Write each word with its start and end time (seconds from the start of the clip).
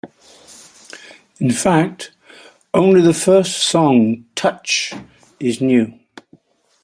In 1.39 1.51
fact, 1.51 2.11
only 2.73 3.01
the 3.01 3.13
first 3.13 3.57
song, 3.57 4.25
"Touch", 4.33 4.93
is 5.39 5.61
new. 5.61 5.93